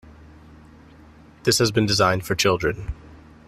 [1.43, 2.91] This has been designed for children.